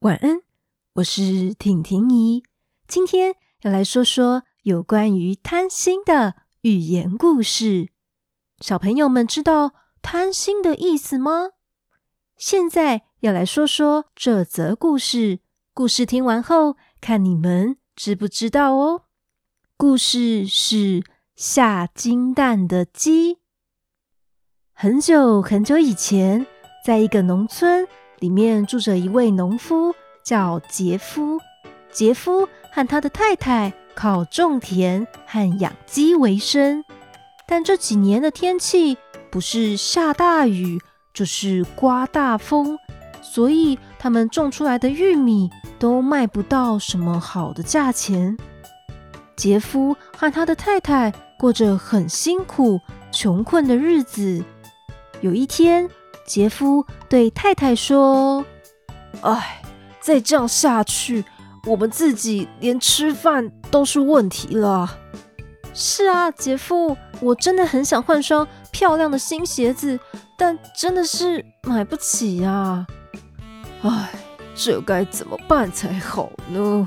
[0.00, 0.40] 晚安，
[0.94, 2.42] 我是婷婷姨。
[2.88, 7.90] 今天要来说说有关于贪心的寓言故事。
[8.60, 11.50] 小朋友们知道贪心的意思吗？
[12.38, 15.40] 现在要来说说这则故事。
[15.74, 19.02] 故事听完后，看你们知不知道哦。
[19.76, 21.04] 故事是
[21.36, 23.40] 下金蛋的鸡。
[24.72, 26.46] 很久很久以前，
[26.86, 27.86] 在一个农村。
[28.20, 31.40] 里面住着一位农夫，叫杰夫。
[31.90, 36.84] 杰夫和他的太太靠种田和养鸡为生，
[37.48, 38.96] 但这几年的天气
[39.30, 40.78] 不是下大雨，
[41.12, 42.78] 就是刮大风，
[43.20, 48.36] 所以他们种出来的玉米都卖不到什么好的价钱。
[49.34, 52.78] 杰夫和他的太太过着很辛苦、
[53.10, 54.44] 穷困的日子。
[55.22, 55.88] 有一天，
[56.30, 58.44] 杰夫对太太说
[59.22, 59.60] ：“哎，
[60.00, 61.24] 再这样下去，
[61.66, 64.96] 我们自己连吃饭都是问题了。
[65.74, 69.98] ”“是啊，杰夫，我真的很想换双漂亮的新鞋子，
[70.38, 72.86] 但真的是买不起呀。
[73.82, 74.10] ”“哎，
[74.54, 76.86] 这该怎么办才好呢？”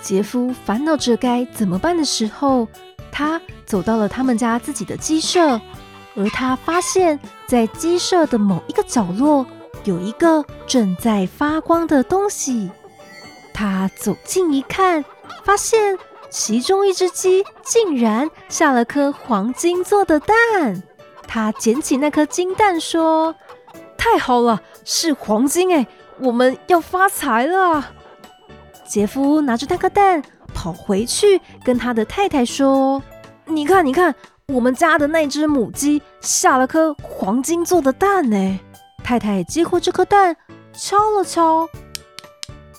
[0.00, 2.66] 杰夫烦恼着该怎么办的时候，
[3.12, 5.60] 他走到了他们家自己的鸡舍。
[6.20, 9.46] 而他发现，在鸡舍的某一个角落，
[9.84, 12.70] 有一个正在发光的东西。
[13.54, 15.02] 他走近一看，
[15.44, 15.98] 发现
[16.28, 20.82] 其中一只鸡竟然下了颗黄金做的蛋。
[21.26, 23.34] 他捡起那颗金蛋，说
[23.96, 25.86] ：“太好了，是黄金哎，
[26.18, 27.92] 我们要发财了！”
[28.86, 33.02] 杰夫拿着那颗蛋跑回去，跟他的太太说
[33.46, 34.14] ：“你看，你看。”
[34.52, 38.60] 我们家的那只母鸡下了颗黄金做的蛋呢。
[39.04, 40.36] 太太接过这颗蛋，
[40.72, 41.68] 敲了敲，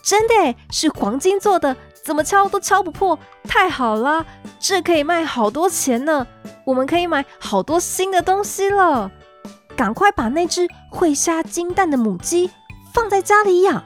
[0.04, 3.18] 真的是黄金做的，怎么敲都敲不破。
[3.46, 4.26] 太好了，
[4.60, 6.28] 这可以卖好多钱呢。
[6.66, 9.10] 我们可以买好多新的东西了。
[9.76, 12.52] 赶快把那只会下金蛋的母鸡
[12.94, 13.84] 放在家里养。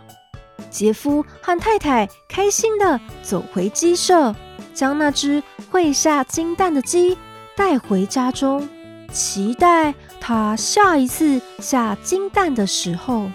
[0.70, 4.36] 杰夫和太太开心地走回鸡舍，
[4.74, 7.18] 将那只会下金蛋的鸡。
[7.56, 8.68] 带回家中，
[9.12, 13.30] 期待它下一次下金蛋的时候。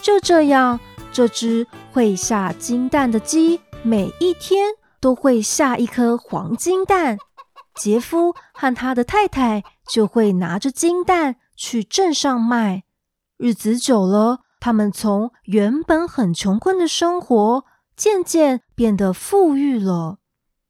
[0.00, 0.80] 就这样，
[1.12, 7.18] 这只会下金蛋的鸡每一天都会下一颗黄金蛋。
[7.74, 12.84] 杰夫和他的太太就会拿着金蛋去镇上卖。
[13.36, 17.64] 日子久了，他们从原本很穷困的生活，
[17.96, 20.18] 渐渐变得富裕了。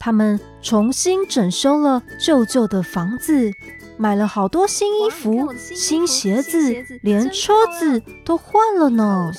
[0.04, 3.50] 他们重新整修了旧旧的房子，
[3.96, 9.32] 买了好多新衣服、新鞋子，连车子都换了呢。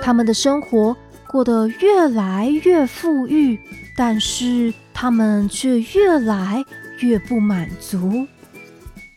[0.00, 0.96] 他们的生活
[1.26, 3.58] 过得越来越富裕，
[3.96, 6.64] 但是他们却越来
[7.00, 8.24] 越不满足。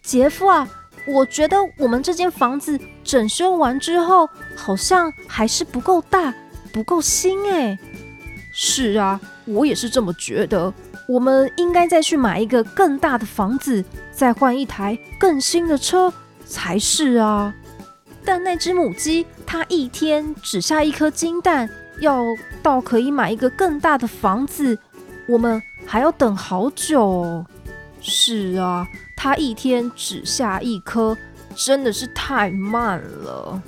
[0.02, 0.68] 杰夫啊，
[1.06, 6.34] 我觉得我们这间房子整修完之后，好像还是不够大，
[6.74, 7.78] 不够新哎。
[8.52, 10.74] 是啊，我也是这么觉得。
[11.08, 16.12] 我们应该再去买一个更大的房子，再换一台更新的车
[16.46, 17.54] 才是啊！
[18.24, 22.24] 但那只母鸡它一天只下一颗金蛋，要
[22.64, 24.78] 到可以买一个更大的房子，
[25.28, 27.46] 我们还要等好久。
[28.02, 31.16] 是啊，它一天只下一颗，
[31.56, 33.62] 真的是太慢了。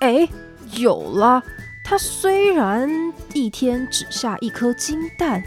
[0.00, 0.28] 哎，
[0.72, 1.42] 有了，
[1.82, 2.90] 它虽然
[3.32, 5.42] 一天只下一颗金蛋。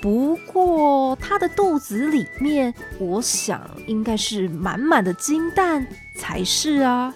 [0.00, 7.12] 不过，他的肚子里面，我想应该是满满的金蛋才是啊。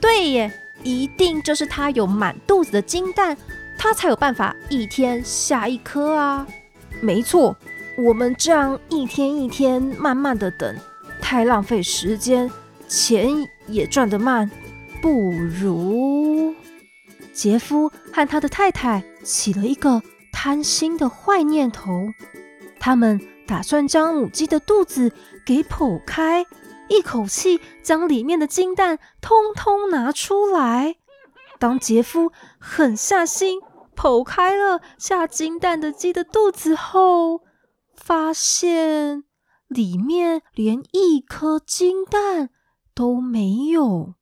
[0.00, 0.52] 对耶，
[0.84, 3.36] 一定就是他有满肚子的金蛋，
[3.76, 6.46] 他才有办法一天下一颗啊。
[7.00, 7.56] 没错，
[7.96, 10.76] 我们这样一天一天慢慢的等，
[11.20, 12.48] 太浪费时间，
[12.86, 13.28] 钱
[13.66, 14.48] 也赚得慢，
[15.02, 16.54] 不如
[17.32, 20.00] 杰夫和他的太太起了一个。
[20.32, 21.90] 贪心的坏念头，
[22.78, 25.12] 他们打算将母鸡的肚子
[25.44, 26.46] 给剖开，
[26.88, 30.96] 一口气将里面的金蛋通通拿出来。
[31.58, 33.60] 当杰夫狠下心
[33.96, 37.42] 剖开了下金蛋的鸡的肚子后，
[37.96, 39.24] 发现
[39.66, 42.50] 里面连一颗金蛋
[42.94, 44.14] 都没有。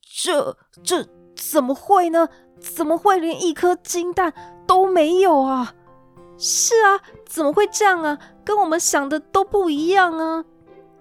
[0.00, 1.06] 这这
[1.50, 2.28] 怎么会呢？
[2.58, 4.32] 怎么会连一颗金蛋
[4.66, 5.74] 都没有啊？
[6.38, 8.18] 是啊，怎么会这样啊？
[8.44, 10.44] 跟我们想的都不一样啊！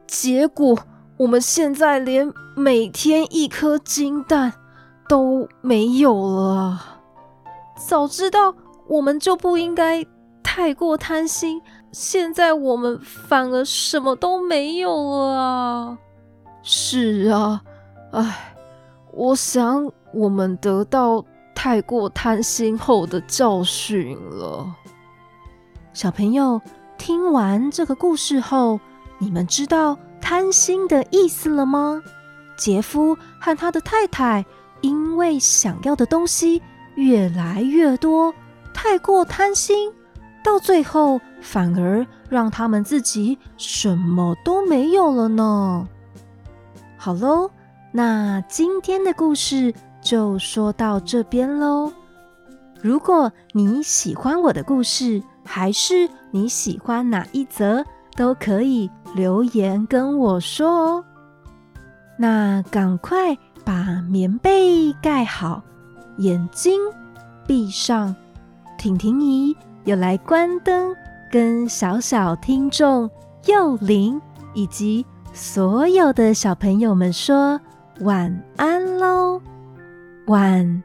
[0.07, 0.77] 结果
[1.17, 4.53] 我们现在连每天一颗金蛋
[5.09, 6.99] 都没有了。
[7.77, 8.53] 早知道
[8.87, 10.05] 我们就不应该
[10.43, 11.61] 太过贪心，
[11.91, 15.97] 现在我们反而什么都没有了！
[16.61, 17.61] 是啊，
[18.11, 18.55] 唉，
[19.11, 21.23] 我想我们得到
[21.53, 24.65] 太过贪心后的教训了。
[25.93, 26.61] 小朋友，
[26.97, 28.79] 听完这个故事后，
[29.17, 32.01] 你们知道贪心的意思了吗？
[32.57, 34.45] 杰夫和他的太太
[34.79, 36.61] 因为想要的东西
[36.95, 38.33] 越来越多，
[38.73, 39.91] 太过贪心，
[40.41, 45.87] 到最后反而让他们自己什么都没有了呢。
[46.97, 47.51] 好喽，
[47.91, 49.73] 那今天的故事
[50.05, 51.91] 就说到这边喽。
[52.79, 57.83] 如果你喜欢我的故事，还是你喜欢哪一则，
[58.15, 61.05] 都可以留言跟我说哦。
[62.17, 65.63] 那赶快把棉被盖好，
[66.17, 66.79] 眼睛
[67.47, 68.15] 闭上。
[68.77, 70.95] 婷婷姨又来关灯，
[71.31, 73.09] 跟小小听众
[73.47, 74.21] 幼龄
[74.53, 75.03] 以及。
[75.33, 77.59] 所有的小朋友们说
[77.99, 79.41] 晚安喽，
[80.25, 80.83] 晚。